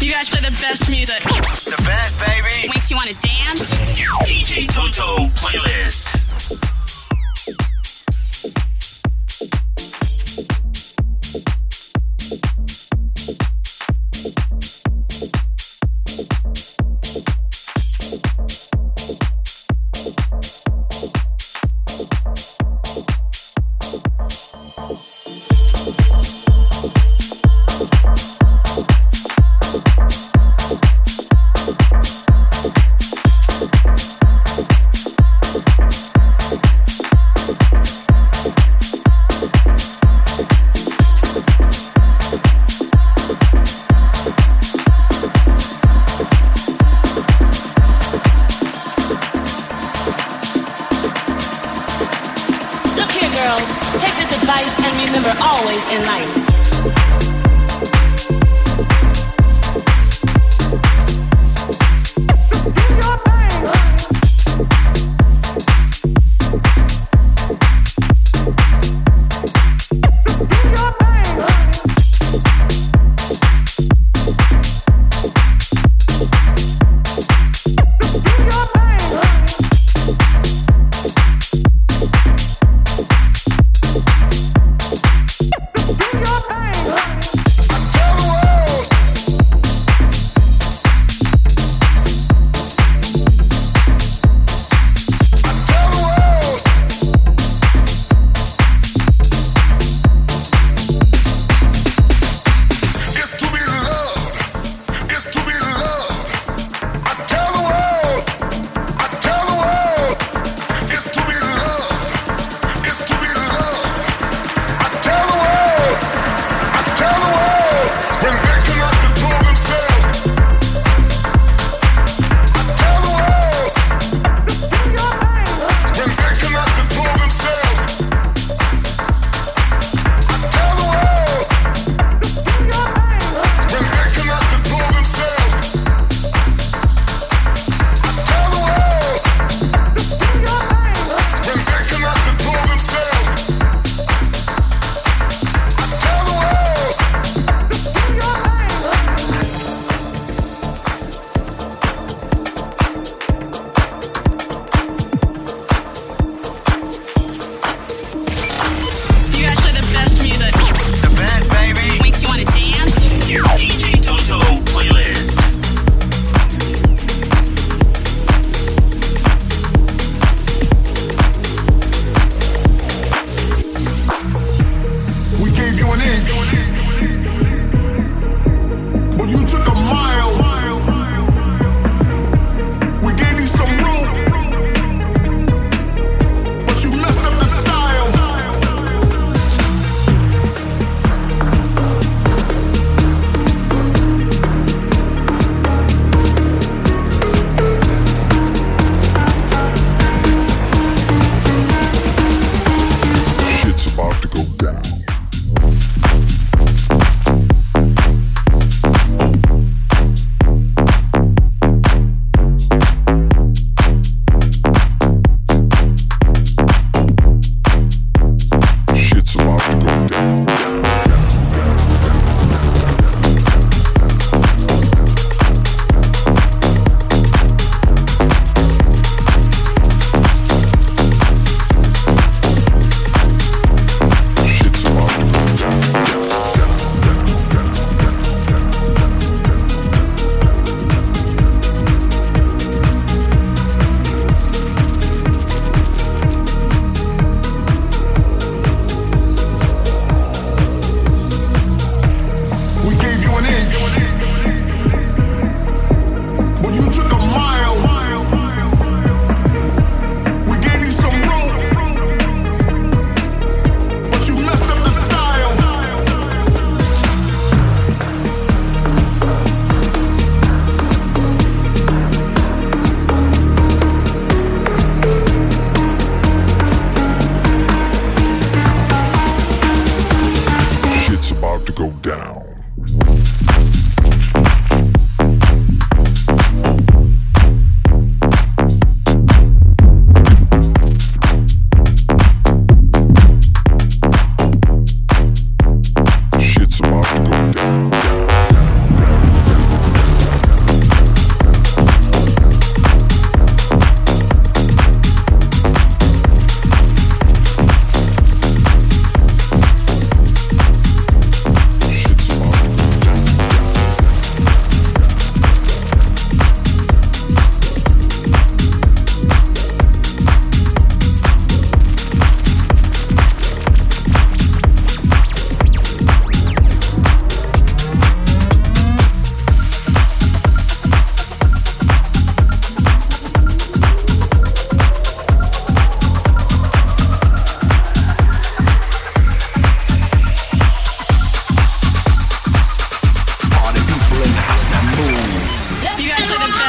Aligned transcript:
You 0.00 0.10
guys 0.10 0.30
play 0.30 0.40
the 0.40 0.50
best 0.62 0.88
music. 0.88 1.22
The 1.22 1.82
best, 1.84 2.18
baby. 2.18 2.68
Makes 2.72 2.90
you 2.90 2.96
want 2.96 3.10
to 3.10 3.14
dance. 3.16 3.68
DJ 4.24 4.66
Toto 4.66 5.26
playlist. 5.36 6.29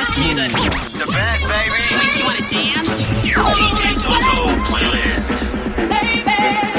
best 0.01 0.17
music. 0.17 0.51
The 0.51 1.11
best, 1.13 1.45
baby. 1.45 1.77
Makes 1.99 2.17
you 2.17 2.25
want 2.25 2.37
to 2.39 2.49
dance. 2.49 2.89
Your 3.27 3.45
DJ 3.53 3.93
Toto 4.01 4.49
playlist. 4.65 5.77
Baby. 5.77 6.70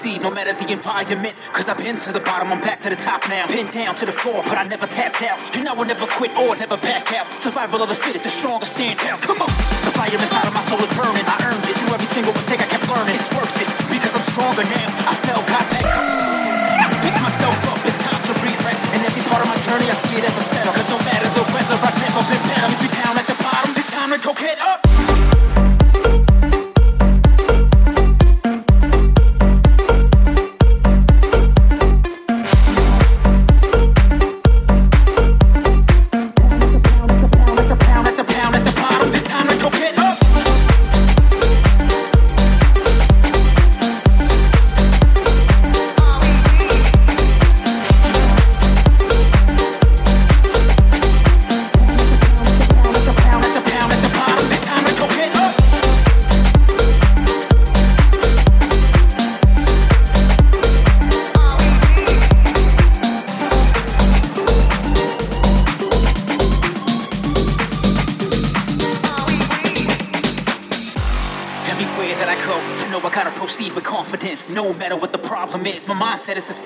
Succeed, 0.00 0.22
no 0.22 0.30
matter 0.30 0.52
the 0.52 0.72
environment. 0.72 1.34
Cause 1.52 1.68
I've 1.68 1.76
been 1.76 1.96
to 1.98 2.12
the 2.12 2.20
bottom, 2.20 2.52
I'm 2.52 2.60
back 2.60 2.80
to 2.80 2.90
the 2.90 2.96
top 2.96 3.28
now. 3.28 3.46
Pinned 3.46 3.70
down 3.70 3.94
to 3.96 4.06
the 4.06 4.12
floor, 4.12 4.42
but 4.44 4.56
I 4.56 4.64
never 4.64 4.86
tapped 4.86 5.22
out. 5.22 5.38
And 5.54 5.68
I 5.68 5.74
will 5.74 5.84
never 5.84 6.06
quit 6.06 6.34
or 6.38 6.56
never 6.56 6.76
back 6.76 7.12
out. 7.12 7.32
Survival 7.32 7.82
of 7.82 7.88
the 7.88 7.94
fittest, 7.94 8.24
the 8.24 8.30
strongest 8.30 8.49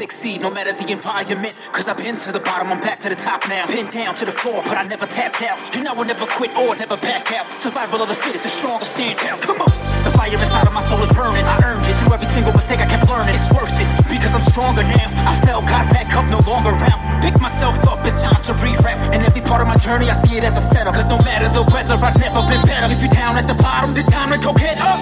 succeed, 0.04 0.40
no 0.42 0.50
matter 0.50 0.72
the 0.72 0.84
environment. 0.92 1.54
Cause 1.72 1.88
I've 1.88 1.96
been 1.96 2.16
to 2.28 2.30
the 2.30 2.40
bottom, 2.40 2.68
I'm 2.68 2.80
back 2.80 2.98
to 3.04 3.08
the 3.08 3.14
top 3.14 3.40
now. 3.48 3.64
Pinned 3.66 3.90
down 3.90 4.14
to 4.20 4.24
the 4.26 4.32
floor, 4.32 4.60
but 4.62 4.76
I 4.76 4.82
never 4.82 5.06
tapped 5.06 5.40
out. 5.40 5.56
And 5.74 5.88
I 5.88 5.92
will 5.96 6.04
never 6.04 6.26
quit 6.26 6.52
or 6.60 6.76
never 6.76 6.96
back 6.98 7.32
out. 7.32 7.50
Survival 7.52 8.02
of 8.02 8.08
the 8.08 8.14
fittest, 8.14 8.44
the 8.44 8.50
strongest 8.50 8.92
stand 8.92 9.18
out. 9.24 9.40
Come 9.40 9.62
on! 9.64 9.72
The 10.04 10.12
fire 10.12 10.36
inside 10.36 10.66
of 10.66 10.74
my 10.74 10.84
soul 10.84 11.00
is 11.00 11.12
burning. 11.16 11.44
I 11.44 11.56
earned 11.64 11.86
it 11.88 11.96
through 12.04 12.12
every 12.12 12.28
single 12.36 12.52
mistake 12.52 12.80
I 12.80 12.86
kept 12.86 13.08
learning. 13.08 13.32
It's 13.32 13.48
worth 13.56 13.72
it 13.80 13.88
because 14.12 14.32
I'm 14.36 14.44
stronger 14.52 14.84
now. 14.84 15.08
I 15.24 15.32
fell, 15.46 15.62
got 15.62 15.88
back 15.88 16.12
up, 16.12 16.28
no 16.28 16.40
longer 16.44 16.76
out. 16.92 17.00
Pick 17.24 17.40
myself 17.40 17.80
up, 17.88 18.04
it's 18.04 18.20
time 18.20 18.42
to 18.44 18.52
rewrap. 18.60 19.00
And 19.16 19.24
every 19.24 19.40
part 19.40 19.62
of 19.64 19.68
my 19.68 19.78
journey, 19.80 20.10
I 20.12 20.16
see 20.20 20.36
it 20.36 20.44
as 20.44 20.56
a 20.60 20.64
setup. 20.68 20.92
Cause 20.92 21.08
no 21.08 21.16
matter 21.24 21.48
the 21.48 21.64
weather, 21.72 21.96
I've 21.96 22.20
never 22.20 22.44
been 22.44 22.60
better. 22.68 22.92
If 22.92 23.00
you're 23.00 23.08
down 23.08 23.40
at 23.40 23.48
the 23.48 23.56
bottom, 23.56 23.96
it's 23.96 24.10
time 24.12 24.28
to 24.36 24.38
go 24.38 24.52
get 24.52 24.76
up. 24.76 25.00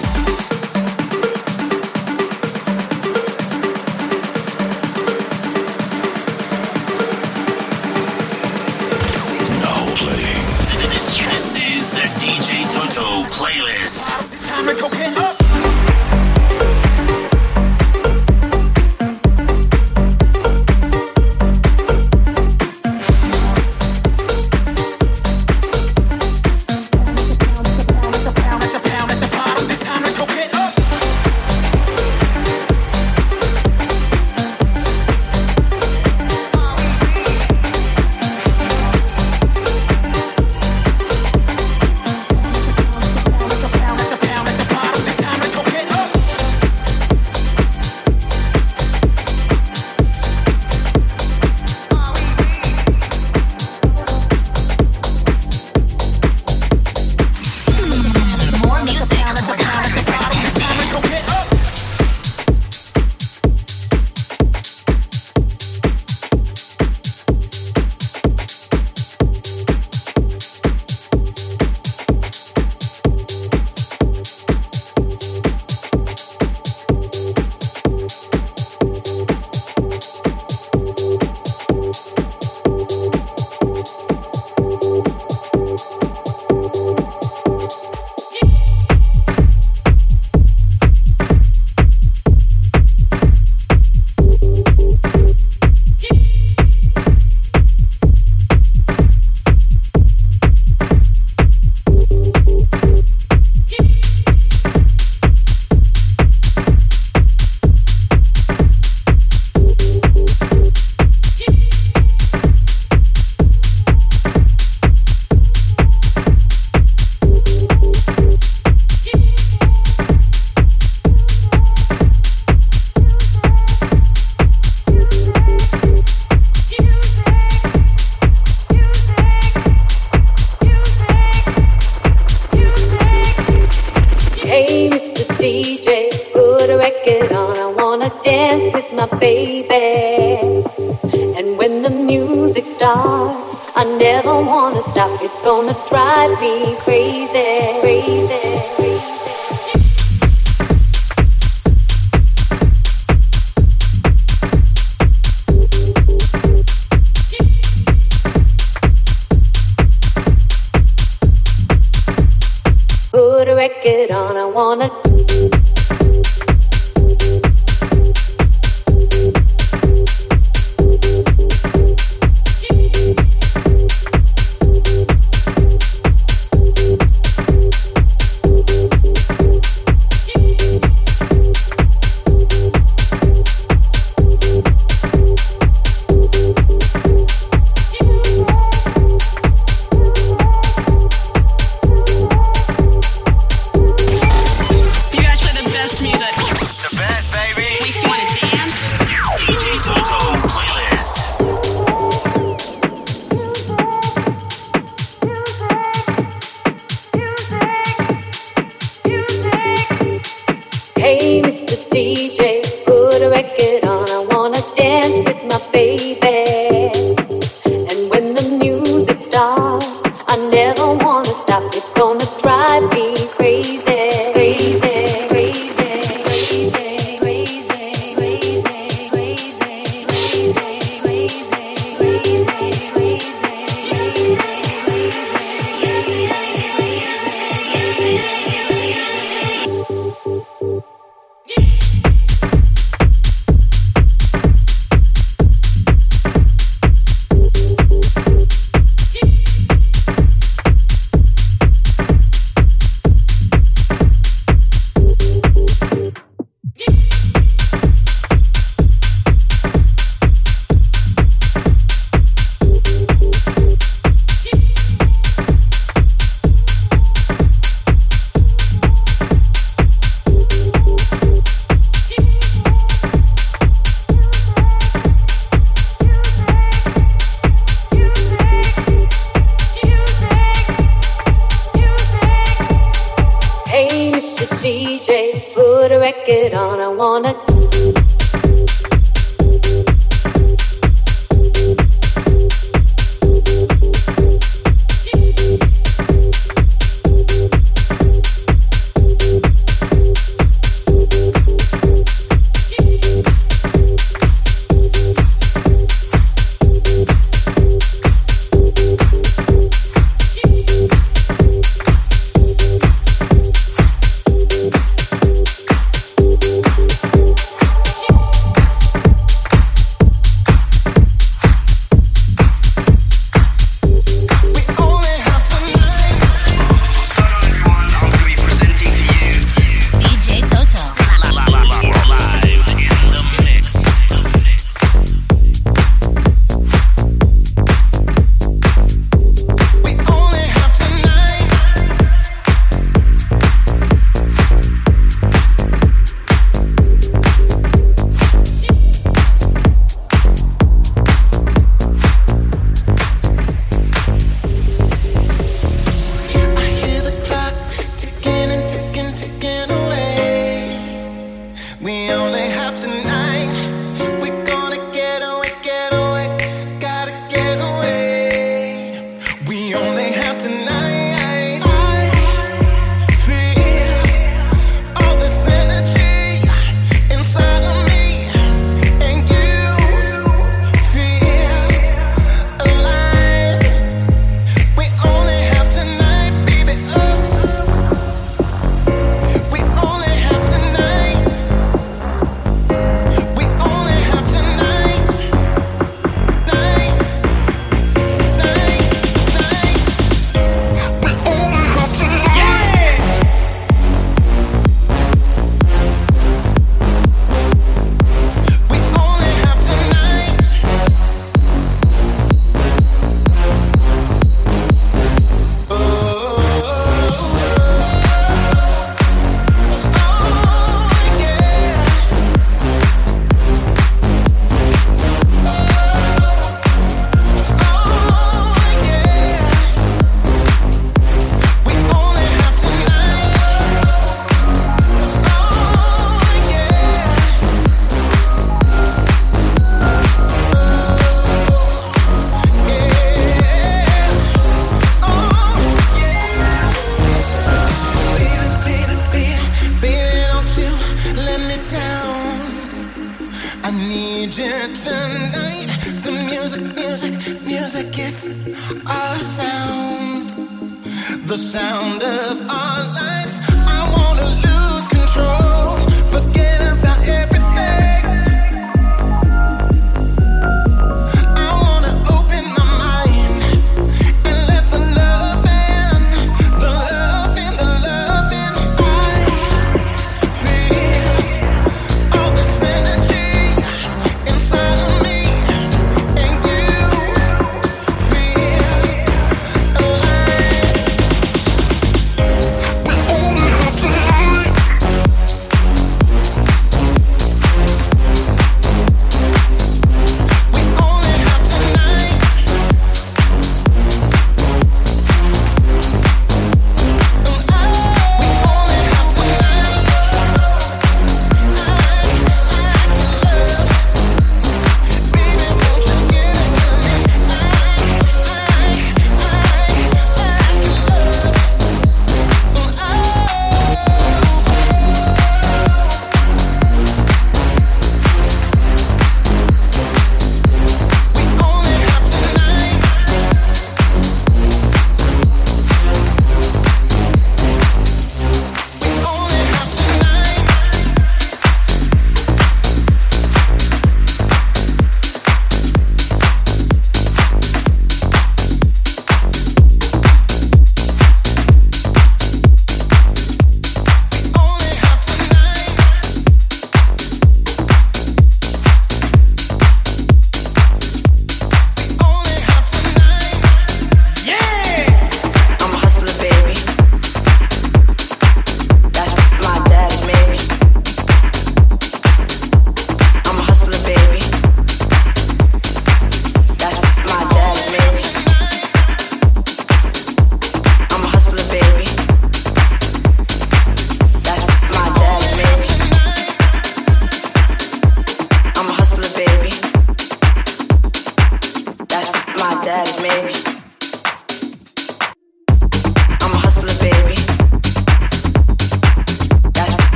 DJ, 284.63 285.53
put 285.53 285.91
a 285.91 285.99
record 285.99 286.53
on, 286.53 286.79
I 286.79 286.87
wanna. 286.87 288.12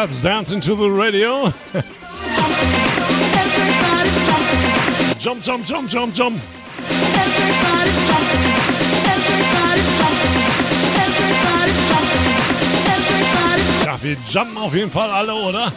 Let's 0.00 0.22
dance 0.22 0.50
into 0.50 0.74
the 0.74 0.90
radio. 0.90 1.52
jump, 5.18 5.42
jump, 5.42 5.66
jump, 5.66 5.90
jump, 5.90 6.14
jump. 6.14 6.40
Ja, 13.84 13.98
wir 14.00 14.16
jumpen 14.30 14.56
auf 14.56 14.74
jeden 14.74 14.90
Fall 14.90 15.10
alle, 15.10 15.34
oder? 15.34 15.70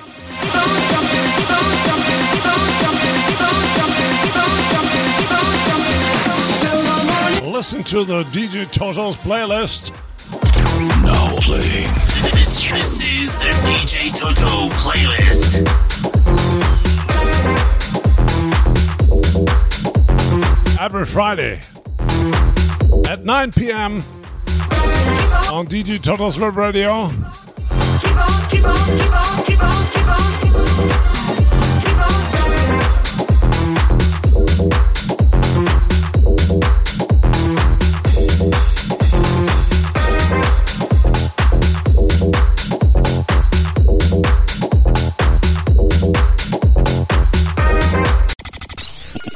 Listen 7.52 7.84
to 7.84 8.06
the 8.06 8.24
DJ 8.32 8.66
Toto's 8.72 9.18
playlist. 9.18 9.92
Now 11.04 11.36
playing. 11.42 12.13
This, 12.32 12.64
this 12.72 13.02
is 13.04 13.38
the 13.38 13.52
DJ 13.66 14.12
Toto 14.18 14.70
playlist. 14.76 15.64
Every 20.80 21.06
Friday 21.06 21.60
at 23.10 23.24
9 23.24 23.52
p.m. 23.52 23.98
on 25.52 25.68
DJ 25.68 26.02
Toto's 26.02 26.40
Web 26.40 26.58
Radio. 26.58 27.12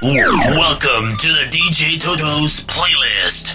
Welcome 0.08 1.18
to 1.18 1.28
the 1.28 1.50
DJ 1.52 2.02
Toto's 2.02 2.64
playlist. 2.64 3.47